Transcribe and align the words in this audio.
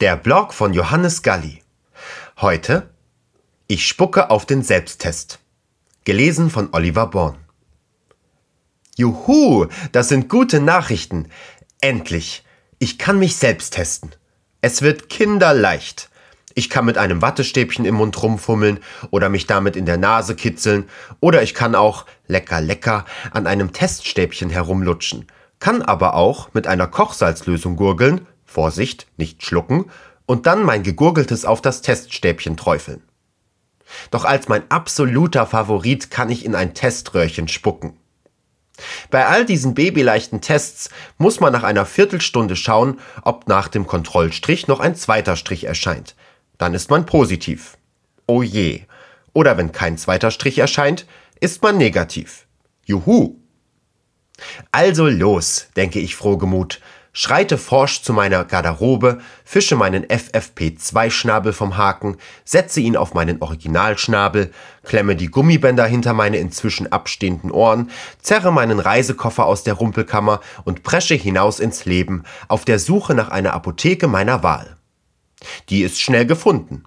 Der 0.00 0.14
Blog 0.14 0.52
von 0.52 0.74
Johannes 0.74 1.22
Galli. 1.22 1.62
Heute 2.42 2.90
Ich 3.66 3.86
spucke 3.86 4.28
auf 4.28 4.44
den 4.44 4.62
Selbsttest. 4.62 5.38
Gelesen 6.04 6.50
von 6.50 6.68
Oliver 6.72 7.06
Born. 7.06 7.38
Juhu, 8.98 9.68
das 9.92 10.10
sind 10.10 10.28
gute 10.28 10.60
Nachrichten. 10.60 11.30
Endlich. 11.80 12.44
Ich 12.78 12.98
kann 12.98 13.18
mich 13.18 13.36
selbst 13.36 13.72
testen. 13.72 14.14
Es 14.60 14.82
wird 14.82 15.08
kinderleicht. 15.08 16.10
Ich 16.54 16.68
kann 16.68 16.84
mit 16.84 16.98
einem 16.98 17.22
Wattestäbchen 17.22 17.86
im 17.86 17.94
Mund 17.94 18.22
rumfummeln 18.22 18.80
oder 19.10 19.30
mich 19.30 19.46
damit 19.46 19.76
in 19.76 19.86
der 19.86 19.96
Nase 19.96 20.36
kitzeln 20.36 20.90
oder 21.20 21.42
ich 21.42 21.54
kann 21.54 21.74
auch, 21.74 22.04
lecker 22.26 22.60
lecker, 22.60 23.06
an 23.30 23.46
einem 23.46 23.72
Teststäbchen 23.72 24.50
herumlutschen, 24.50 25.26
kann 25.58 25.80
aber 25.80 26.12
auch 26.12 26.52
mit 26.52 26.66
einer 26.66 26.86
Kochsalzlösung 26.86 27.76
gurgeln, 27.76 28.26
Vorsicht, 28.56 29.06
nicht 29.18 29.44
schlucken, 29.44 29.90
und 30.24 30.46
dann 30.46 30.64
mein 30.64 30.82
gegurgeltes 30.82 31.44
auf 31.44 31.60
das 31.60 31.82
Teststäbchen 31.82 32.56
träufeln. 32.56 33.02
Doch 34.10 34.24
als 34.24 34.48
mein 34.48 34.62
absoluter 34.70 35.46
Favorit 35.46 36.10
kann 36.10 36.30
ich 36.30 36.42
in 36.42 36.54
ein 36.54 36.72
Teströhrchen 36.72 37.48
spucken. 37.48 37.98
Bei 39.10 39.26
all 39.26 39.44
diesen 39.44 39.74
babyleichten 39.74 40.40
Tests 40.40 40.88
muss 41.18 41.38
man 41.38 41.52
nach 41.52 41.64
einer 41.64 41.84
Viertelstunde 41.84 42.56
schauen, 42.56 42.98
ob 43.20 43.46
nach 43.46 43.68
dem 43.68 43.86
Kontrollstrich 43.86 44.68
noch 44.68 44.80
ein 44.80 44.96
zweiter 44.96 45.36
Strich 45.36 45.64
erscheint, 45.64 46.14
dann 46.56 46.72
ist 46.72 46.88
man 46.88 47.04
positiv. 47.04 47.76
Oh 48.26 48.40
je. 48.40 48.84
Oder 49.34 49.58
wenn 49.58 49.70
kein 49.70 49.98
zweiter 49.98 50.30
Strich 50.30 50.56
erscheint, 50.56 51.04
ist 51.40 51.62
man 51.62 51.76
negativ. 51.76 52.46
Juhu. 52.86 53.36
Also 54.72 55.08
los, 55.08 55.68
denke 55.76 56.00
ich 56.00 56.16
frohgemut, 56.16 56.80
schreite 57.16 57.56
forsch 57.56 58.02
zu 58.02 58.12
meiner 58.12 58.44
Garderobe, 58.44 59.22
fische 59.42 59.74
meinen 59.74 60.04
FFP2-Schnabel 60.04 61.54
vom 61.54 61.78
Haken, 61.78 62.18
setze 62.44 62.80
ihn 62.80 62.94
auf 62.94 63.14
meinen 63.14 63.40
Originalschnabel, 63.40 64.52
klemme 64.82 65.16
die 65.16 65.28
Gummibänder 65.28 65.86
hinter 65.86 66.12
meine 66.12 66.36
inzwischen 66.36 66.92
abstehenden 66.92 67.50
Ohren, 67.50 67.90
zerre 68.20 68.52
meinen 68.52 68.80
Reisekoffer 68.80 69.46
aus 69.46 69.64
der 69.64 69.72
Rumpelkammer 69.72 70.42
und 70.64 70.82
presche 70.82 71.14
hinaus 71.14 71.58
ins 71.58 71.86
Leben 71.86 72.24
auf 72.48 72.66
der 72.66 72.78
Suche 72.78 73.14
nach 73.14 73.30
einer 73.30 73.54
Apotheke 73.54 74.08
meiner 74.08 74.42
Wahl. 74.42 74.76
Die 75.70 75.80
ist 75.80 75.98
schnell 75.98 76.26
gefunden. 76.26 76.84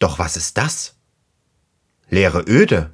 Doch 0.00 0.18
was 0.18 0.36
ist 0.36 0.58
das? 0.58 0.96
Leere 2.08 2.42
Öde. 2.48 2.90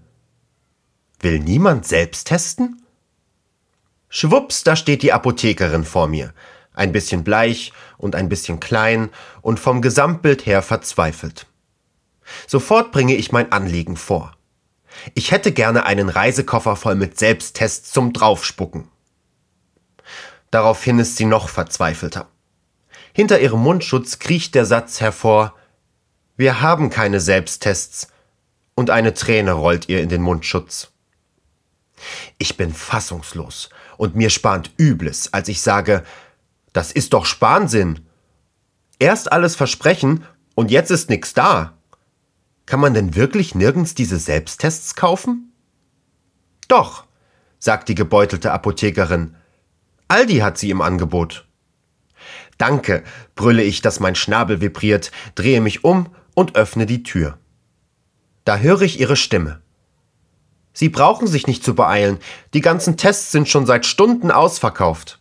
Will 1.21 1.39
niemand 1.39 1.87
selbst 1.87 2.27
testen? 2.27 2.83
Schwupps, 4.09 4.65
da 4.65 4.77
steht 4.77 5.03
die 5.03 5.13
Apothekerin 5.13 5.85
vor 5.85 6.09
mir, 6.09 6.33
ein 6.73 6.93
bisschen 6.93 7.25
bleich 7.25 7.73
und 7.99 8.15
ein 8.15 8.29
bisschen 8.29 8.61
klein 8.61 9.11
und 9.43 9.59
vom 9.59 9.83
Gesamtbild 9.83 10.47
her 10.47 10.63
verzweifelt. 10.63 11.47
Sofort 12.47 12.93
bringe 12.93 13.15
ich 13.15 13.33
mein 13.33 13.53
Anliegen 13.53 13.97
vor. 13.97 14.33
Ich 15.15 15.31
hätte 15.31 15.53
gerne 15.53 15.85
einen 15.87 16.09
Reisekoffer 16.09 16.77
voll 16.77 16.95
mit 16.95 17.19
Selbsttests 17.19 17.93
zum 17.93 18.13
Draufspucken. 18.13 18.89
Daraufhin 20.51 20.99
ist 20.99 21.17
sie 21.17 21.27
noch 21.27 21.49
verzweifelter. 21.49 22.29
Hinter 23.13 23.41
ihrem 23.41 23.61
Mundschutz 23.61 24.19
kriecht 24.19 24.55
der 24.55 24.67
Satz 24.67 25.01
hervor 25.01 25.55
Wir 26.37 26.61
haben 26.61 26.91
keine 26.91 27.21
Selbsttests, 27.21 28.09
und 28.75 28.91
eine 28.91 29.15
Träne 29.15 29.53
rollt 29.53 29.89
ihr 29.89 30.03
in 30.03 30.11
den 30.11 30.23
Mundschutz. 30.23 30.93
Ich 32.39 32.57
bin 32.57 32.73
fassungslos 32.73 33.71
und 33.97 34.15
mir 34.15 34.31
spannt 34.31 34.71
Übles, 34.79 35.33
als 35.33 35.49
ich 35.49 35.61
sage, 35.61 36.05
das 36.73 36.93
ist 36.93 37.13
doch 37.13 37.25
Spansinn. 37.25 38.01
Erst 38.99 39.33
alles 39.33 39.57
versprechen 39.57 40.25
und 40.55 40.71
jetzt 40.71 40.91
ist 40.91 41.11
nix 41.11 41.35
da. 41.35 41.77
Kann 42.67 42.81
man 42.81 42.95
denn 42.95 43.15
wirklich 43.15 43.55
nirgends 43.55 43.95
diese 43.95 44.19
Selbsttests 44.19 44.95
kaufen? 44.95 45.53
Doch, 46.69 47.05
sagt 47.59 47.89
die 47.89 47.95
gebeutelte 47.95 48.53
Apothekerin. 48.53 49.37
Aldi 50.09 50.39
hat 50.39 50.59
sie 50.59 50.71
im 50.71 50.81
Angebot. 50.81 51.47
Danke, 52.59 53.05
brülle 53.35 53.63
ich, 53.63 53.83
dass 53.83 54.01
mein 54.01 54.15
Schnabel 54.15 54.61
vibriert, 54.61 55.13
drehe 55.35 55.61
mich 55.61 55.85
um 55.85 56.09
und 56.35 56.57
öffne 56.57 56.87
die 56.87 57.03
Tür. 57.03 57.39
Da 58.45 58.59
höre 58.59 58.83
ich 58.83 59.01
ihre 59.01 59.17
Stimme. 59.17 59.61
Sie 60.77 60.91
brauchen 60.91 61.27
sich 61.27 61.47
nicht 61.47 61.65
zu 61.65 61.75
beeilen, 61.75 62.19
die 62.53 62.61
ganzen 62.61 62.99
Tests 62.99 63.33
sind 63.33 63.49
schon 63.49 63.65
seit 63.65 63.87
Stunden 63.87 64.31
ausverkauft. 64.31 65.21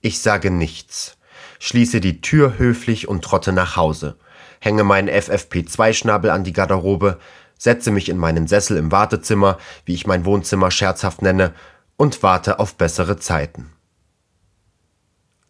Ich 0.00 0.20
sage 0.20 0.50
nichts, 0.50 1.18
schließe 1.58 2.00
die 2.00 2.22
Tür 2.22 2.56
höflich 2.56 3.06
und 3.06 3.22
trotte 3.22 3.52
nach 3.52 3.76
Hause, 3.76 4.16
hänge 4.60 4.82
meinen 4.82 5.10
FFP2-Schnabel 5.10 6.30
an 6.30 6.42
die 6.42 6.54
Garderobe, 6.54 7.18
setze 7.58 7.90
mich 7.90 8.08
in 8.08 8.16
meinen 8.16 8.48
Sessel 8.48 8.78
im 8.78 8.90
Wartezimmer, 8.90 9.58
wie 9.84 9.92
ich 9.92 10.06
mein 10.06 10.24
Wohnzimmer 10.24 10.70
scherzhaft 10.70 11.20
nenne, 11.20 11.52
und 11.98 12.22
warte 12.22 12.60
auf 12.60 12.76
bessere 12.76 13.18
Zeiten. 13.18 13.74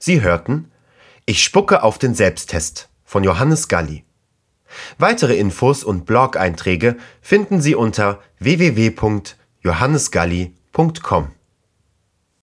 Sie 0.01 0.21
hörten 0.21 0.73
Ich 1.27 1.45
spucke 1.45 1.85
auf 1.85 1.97
den 1.97 2.17
Selbsttest 2.17 2.89
von 3.05 3.23
Johannes 3.23 3.69
Galli. 3.69 4.05
Weitere 4.99 5.37
Infos 5.37 5.85
und 5.85 6.07
Blog-Einträge 6.07 6.97
finden 7.21 7.61
Sie 7.61 7.75
unter 7.75 8.21
www.johannesgalli.com. 8.39 11.38